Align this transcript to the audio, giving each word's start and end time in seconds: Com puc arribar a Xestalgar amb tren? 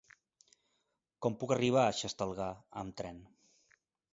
Com 1.25 1.37
puc 1.43 1.53
arribar 1.57 1.83
a 1.89 1.93
Xestalgar 1.99 2.51
amb 2.85 2.99
tren? 3.03 3.21